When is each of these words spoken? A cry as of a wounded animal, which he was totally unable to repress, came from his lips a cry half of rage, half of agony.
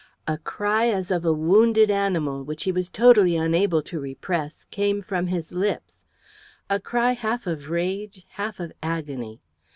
A 0.27 0.39
cry 0.39 0.87
as 0.89 1.11
of 1.11 1.25
a 1.25 1.31
wounded 1.31 1.91
animal, 1.91 2.43
which 2.43 2.63
he 2.63 2.71
was 2.71 2.89
totally 2.89 3.37
unable 3.37 3.83
to 3.83 3.99
repress, 3.99 4.63
came 4.71 5.03
from 5.03 5.27
his 5.27 5.51
lips 5.51 6.05
a 6.71 6.79
cry 6.79 7.11
half 7.11 7.45
of 7.45 7.69
rage, 7.69 8.25
half 8.29 8.59
of 8.59 8.71
agony. 8.81 9.41